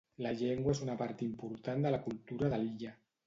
La 0.25 0.29
llengua 0.37 0.73
és 0.77 0.81
una 0.85 0.95
part 1.01 1.21
important 1.27 1.85
de 1.87 1.91
la 1.97 2.01
cultura 2.09 2.49
de 2.55 2.61
l'illa. 2.63 2.99